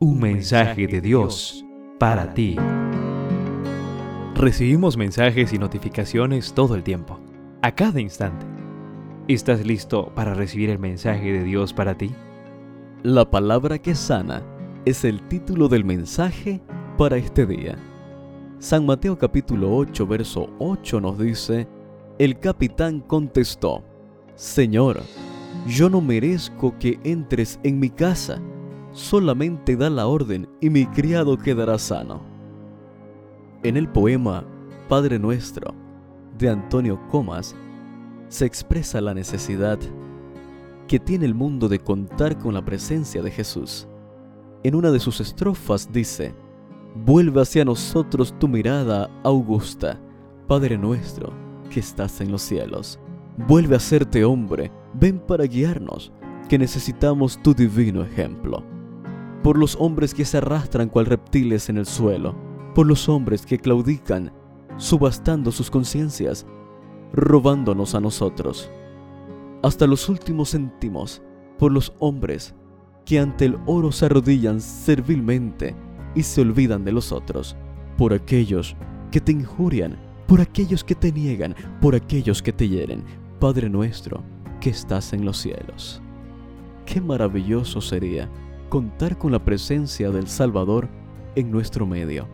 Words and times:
Un 0.00 0.20
mensaje 0.20 0.86
de 0.86 1.00
Dios 1.00 1.64
para 1.98 2.32
ti. 2.32 2.54
Recibimos 4.36 4.96
mensajes 4.96 5.52
y 5.52 5.58
notificaciones 5.58 6.52
todo 6.52 6.76
el 6.76 6.84
tiempo, 6.84 7.18
a 7.62 7.74
cada 7.74 8.00
instante. 8.00 8.46
¿Estás 9.26 9.66
listo 9.66 10.12
para 10.14 10.34
recibir 10.34 10.70
el 10.70 10.78
mensaje 10.78 11.32
de 11.32 11.42
Dios 11.42 11.72
para 11.72 11.98
ti? 11.98 12.12
La 13.02 13.28
palabra 13.28 13.80
que 13.80 13.96
sana 13.96 14.44
es 14.84 15.04
el 15.04 15.20
título 15.26 15.66
del 15.66 15.84
mensaje 15.84 16.60
para 16.96 17.16
este 17.16 17.44
día. 17.44 17.76
San 18.60 18.86
Mateo 18.86 19.18
capítulo 19.18 19.76
8, 19.76 20.06
verso 20.06 20.48
8 20.60 21.00
nos 21.00 21.18
dice, 21.18 21.66
El 22.20 22.38
capitán 22.38 23.00
contestó, 23.00 23.82
Señor, 24.36 25.02
yo 25.66 25.90
no 25.90 26.00
merezco 26.00 26.78
que 26.78 27.00
entres 27.02 27.58
en 27.64 27.80
mi 27.80 27.90
casa 27.90 28.40
solamente 28.92 29.76
da 29.76 29.90
la 29.90 30.06
orden 30.06 30.48
y 30.60 30.70
mi 30.70 30.86
criado 30.86 31.36
quedará 31.36 31.78
sano. 31.78 32.20
En 33.62 33.76
el 33.76 33.88
poema 33.88 34.44
Padre 34.88 35.18
Nuestro 35.18 35.74
de 36.38 36.48
Antonio 36.48 37.00
Comas 37.08 37.56
se 38.28 38.46
expresa 38.46 39.00
la 39.00 39.14
necesidad 39.14 39.78
que 40.86 40.98
tiene 40.98 41.26
el 41.26 41.34
mundo 41.34 41.68
de 41.68 41.78
contar 41.78 42.38
con 42.38 42.54
la 42.54 42.64
presencia 42.64 43.22
de 43.22 43.30
Jesús. 43.30 43.86
En 44.62 44.74
una 44.74 44.90
de 44.90 45.00
sus 45.00 45.20
estrofas 45.20 45.92
dice, 45.92 46.34
Vuelve 46.94 47.42
hacia 47.42 47.64
nosotros 47.64 48.34
tu 48.38 48.48
mirada 48.48 49.10
augusta, 49.22 50.00
Padre 50.46 50.78
nuestro 50.78 51.32
que 51.70 51.80
estás 51.80 52.20
en 52.20 52.32
los 52.32 52.42
cielos. 52.42 52.98
Vuelve 53.46 53.76
a 53.76 53.80
serte 53.80 54.24
hombre, 54.24 54.72
ven 54.94 55.18
para 55.18 55.44
guiarnos, 55.44 56.10
que 56.48 56.58
necesitamos 56.58 57.40
tu 57.42 57.52
divino 57.52 58.02
ejemplo 58.02 58.64
por 59.42 59.58
los 59.58 59.76
hombres 59.76 60.14
que 60.14 60.24
se 60.24 60.38
arrastran 60.38 60.88
cual 60.88 61.06
reptiles 61.06 61.68
en 61.68 61.78
el 61.78 61.86
suelo, 61.86 62.34
por 62.74 62.86
los 62.86 63.08
hombres 63.08 63.46
que 63.46 63.58
claudican, 63.58 64.32
subastando 64.76 65.52
sus 65.52 65.70
conciencias, 65.70 66.46
robándonos 67.12 67.94
a 67.94 68.00
nosotros. 68.00 68.70
Hasta 69.62 69.86
los 69.86 70.08
últimos 70.08 70.52
céntimos, 70.52 71.22
por 71.58 71.72
los 71.72 71.92
hombres 71.98 72.54
que 73.04 73.18
ante 73.18 73.46
el 73.46 73.58
oro 73.66 73.90
se 73.90 74.06
arrodillan 74.06 74.60
servilmente 74.60 75.74
y 76.14 76.22
se 76.22 76.42
olvidan 76.42 76.84
de 76.84 76.92
los 76.92 77.10
otros, 77.10 77.56
por 77.96 78.12
aquellos 78.12 78.76
que 79.10 79.20
te 79.20 79.32
injurian, 79.32 79.98
por 80.26 80.40
aquellos 80.40 80.84
que 80.84 80.94
te 80.94 81.10
niegan, 81.10 81.54
por 81.80 81.94
aquellos 81.94 82.42
que 82.42 82.52
te 82.52 82.68
hieren, 82.68 83.02
Padre 83.40 83.70
nuestro 83.70 84.22
que 84.60 84.70
estás 84.70 85.12
en 85.12 85.24
los 85.24 85.38
cielos. 85.38 86.02
Qué 86.84 87.00
maravilloso 87.00 87.80
sería 87.80 88.28
contar 88.68 89.18
con 89.18 89.32
la 89.32 89.44
presencia 89.44 90.10
del 90.10 90.28
Salvador 90.28 90.88
en 91.34 91.50
nuestro 91.50 91.86
medio. 91.86 92.26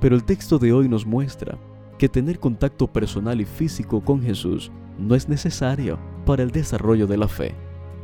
Pero 0.00 0.14
el 0.14 0.24
texto 0.24 0.58
de 0.58 0.72
hoy 0.72 0.88
nos 0.88 1.06
muestra 1.06 1.58
que 1.98 2.08
tener 2.08 2.38
contacto 2.38 2.86
personal 2.86 3.40
y 3.40 3.44
físico 3.44 4.00
con 4.00 4.22
Jesús 4.22 4.70
no 4.98 5.14
es 5.14 5.28
necesario 5.28 5.98
para 6.24 6.42
el 6.42 6.50
desarrollo 6.50 7.06
de 7.06 7.16
la 7.16 7.28
fe. 7.28 7.54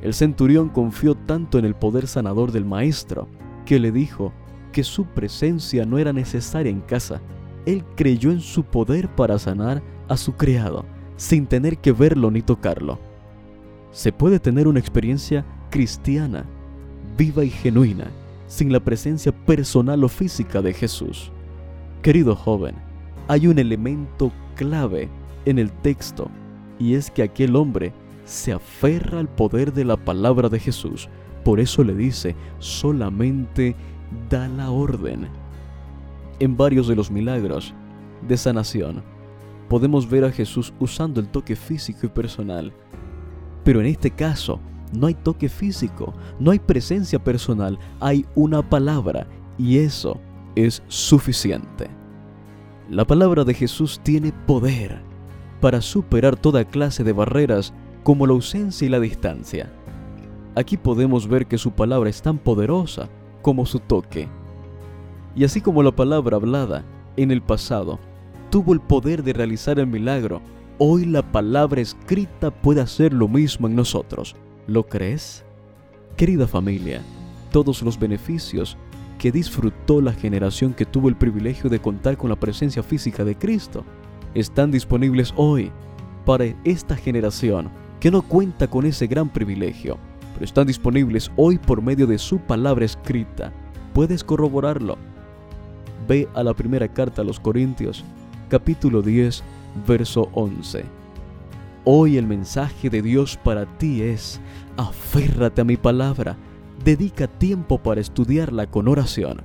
El 0.03 0.13
centurión 0.13 0.69
confió 0.69 1.15
tanto 1.15 1.59
en 1.59 1.65
el 1.65 1.75
poder 1.75 2.07
sanador 2.07 2.53
del 2.53 2.65
Maestro 2.65 3.29
que 3.65 3.79
le 3.79 3.93
dijo 3.93 4.33
que 4.73 4.85
su 4.85 5.07
presencia 5.07 5.87
no 5.87 5.99
era 5.99 6.13
necesaria 6.13 6.71
en 6.71 6.81
casa. 6.83 7.21
Él 7.65 7.85
creyó 7.97 8.31
en 8.31 8.41
su 8.41 8.65
poder 8.65 9.09
para 9.09 9.39
sanar 9.39 9.83
a 10.09 10.17
su 10.17 10.35
criado, 10.35 10.85
sin 11.17 11.47
tener 11.47 11.79
que 11.79 11.93
verlo 11.93 12.31
ni 12.31 12.43
tocarlo. 12.43 12.99
Se 13.91 14.13
puede 14.13 14.39
tener 14.39 14.69
una 14.69 14.79
experiencia 14.79 15.47
cristiana 15.71 16.45
viva 17.17 17.45
y 17.45 17.51
genuina, 17.51 18.07
sin 18.47 18.73
la 18.73 18.81
presencia 18.81 19.33
personal 19.33 20.05
o 20.05 20.09
física 20.09 20.63
de 20.63 20.73
Jesús. 20.73 21.31
Querido 22.03 22.37
joven, 22.37 22.75
hay 23.29 23.47
un 23.47 23.59
elemento 23.59 24.33
clave 24.55 25.09
en 25.45 25.59
el 25.59 25.73
texto, 25.73 26.31
y 26.79 26.95
es 26.95 27.11
que 27.11 27.23
aquel 27.23 27.57
hombre 27.57 27.93
se 28.25 28.53
aferra 28.53 29.21
al 29.21 29.29
poder 29.29 29.73
de 29.73 29.85
la 29.85 29.97
palabra 29.97 30.49
de 30.49 30.59
Jesús. 30.59 31.09
Por 31.45 31.61
eso 31.61 31.85
le 31.85 31.95
dice, 31.95 32.35
solamente 32.59 33.77
da 34.29 34.49
la 34.49 34.71
orden. 34.71 35.29
En 36.39 36.57
varios 36.57 36.89
de 36.89 36.97
los 36.97 37.11
milagros 37.11 37.73
de 38.27 38.37
sanación, 38.37 39.03
podemos 39.69 40.09
ver 40.09 40.25
a 40.25 40.33
Jesús 40.33 40.75
usando 40.79 41.21
el 41.21 41.29
toque 41.29 41.57
físico 41.57 42.07
y 42.07 42.09
personal. 42.09 42.73
Pero 43.65 43.81
en 43.81 43.87
este 43.87 44.11
caso, 44.11 44.61
no 44.97 45.07
hay 45.07 45.15
toque 45.15 45.49
físico, 45.49 46.15
no 46.41 46.51
hay 46.51 46.59
presencia 46.59 47.23
personal, 47.23 47.79
hay 48.01 48.25
una 48.35 48.69
palabra 48.69 49.27
y 49.59 49.79
eso 49.79 50.19
es 50.55 50.83
suficiente. 50.89 51.89
La 52.91 53.05
palabra 53.05 53.45
de 53.45 53.55
Jesús 53.55 54.01
tiene 54.03 54.33
poder 54.47 55.01
para 55.61 55.81
superar 55.81 56.37
toda 56.37 56.65
clase 56.65 57.05
de 57.05 57.13
barreras 57.13 57.73
como 58.03 58.27
la 58.27 58.33
ausencia 58.33 58.87
y 58.87 58.89
la 58.89 59.01
distancia. 59.01 59.71
Aquí 60.55 60.77
podemos 60.77 61.29
ver 61.29 61.47
que 61.47 61.59
su 61.59 61.73
palabra 61.73 62.09
es 62.09 62.23
tan 62.23 62.39
poderosa 62.39 63.09
como 63.43 63.67
su 63.67 63.81
toque. 63.81 64.29
Y 65.35 65.45
así 65.45 65.61
como 65.61 65.83
la 65.83 65.95
palabra 65.95 66.37
hablada 66.37 66.85
en 67.17 67.31
el 67.31 67.43
pasado 67.43 67.99
tuvo 68.51 68.73
el 68.73 68.81
poder 68.81 69.23
de 69.23 69.33
realizar 69.33 69.79
el 69.79 69.87
milagro, 69.87 70.41
hoy 70.79 71.05
la 71.05 71.21
palabra 71.21 71.81
escrita 71.81 72.51
puede 72.51 72.81
hacer 72.81 73.13
lo 73.13 73.29
mismo 73.29 73.67
en 73.67 73.77
nosotros. 73.77 74.37
¿Lo 74.67 74.85
crees? 74.85 75.45
Querida 76.17 76.49
familia, 76.49 77.01
todos 77.53 77.83
los 77.83 77.99
beneficios 78.01 78.77
que 79.17 79.31
disfrutó 79.31 80.01
la 80.01 80.13
generación 80.13 80.75
que 80.75 80.85
tuvo 80.85 81.09
el 81.09 81.17
privilegio 81.17 81.71
de 81.71 81.79
contar 81.79 82.17
con 82.17 82.31
la 82.31 82.37
presencia 82.37 82.83
física 82.83 83.25
de 83.25 83.37
Cristo 83.37 83.85
están 84.35 84.73
disponibles 84.73 85.33
hoy 85.37 85.71
para 86.25 86.47
esta 86.65 86.97
generación 86.97 87.71
que 88.01 88.11
no 88.11 88.23
cuenta 88.23 88.67
con 88.67 88.85
ese 88.85 89.07
gran 89.07 89.29
privilegio, 89.29 89.99
pero 90.35 90.45
están 90.45 90.67
disponibles 90.67 91.31
hoy 91.37 91.59
por 91.59 91.81
medio 91.81 92.09
de 92.09 92.19
su 92.19 92.41
palabra 92.41 92.85
escrita. 92.85 93.53
Puedes 93.95 94.25
corroborarlo. 94.25 94.99
Ve 96.09 96.29
a 96.35 96.43
la 96.43 96.55
primera 96.55 96.89
carta 96.89 97.23
a 97.23 97.25
los 97.25 97.39
Corintios, 97.39 98.05
capítulo 98.49 99.01
10, 99.01 99.45
verso 99.87 100.29
11. 100.33 100.96
Hoy 101.89 102.17
el 102.17 102.27
mensaje 102.27 102.91
de 102.91 103.01
Dios 103.01 103.37
para 103.37 103.65
ti 103.79 104.03
es, 104.03 104.41
aférrate 104.77 105.61
a 105.61 105.65
mi 105.65 105.77
palabra, 105.77 106.37
dedica 106.85 107.29
tiempo 107.29 107.79
para 107.79 108.01
estudiarla 108.01 108.67
con 108.67 108.89
oración. 108.89 109.43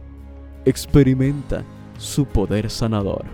Experimenta 0.66 1.64
su 2.00 2.26
poder 2.26 2.72
sanador. 2.72 3.26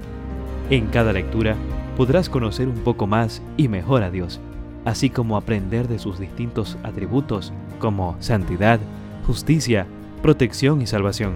En 0.69 0.88
cada 0.88 1.13
lectura 1.13 1.56
podrás 1.95 2.28
conocer 2.28 2.68
un 2.68 2.79
poco 2.79 3.07
más 3.07 3.41
y 3.56 3.69
mejor 3.69 4.03
a 4.03 4.12
Dios, 4.12 4.41
así 4.84 5.09
como 5.09 5.38
aprender 5.38 5.88
de 5.88 6.00
sus 6.00 6.19
distintos 6.19 6.78
atributos 6.84 7.53
como 7.79 8.18
santidad, 8.19 8.81
justicia, 9.25 9.88
protección 10.22 10.81
y 10.81 10.85
salvación. 10.85 11.35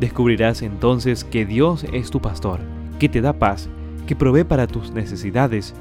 Descubrirás 0.00 0.62
entonces 0.62 1.24
que 1.24 1.44
Dios 1.44 1.84
es 1.92 2.08
tu 2.10 2.22
pastor, 2.22 2.60
que 2.98 3.10
te 3.10 3.20
da 3.20 3.34
paz, 3.34 3.68
que 4.06 4.16
provee 4.16 4.44
para 4.44 4.66
tus 4.66 4.90
necesidades, 4.92 5.74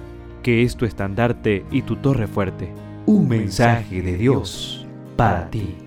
que 0.47 0.63
es 0.63 0.78
tu 0.78 0.85
estandarte 0.85 1.66
y 1.72 1.81
tu 1.81 1.97
torre 1.97 2.25
fuerte. 2.25 2.72
Un 3.06 3.28
mensaje 3.28 4.02
de 4.02 4.16
Dios 4.16 4.88
para 5.18 5.50
ti. 5.50 5.87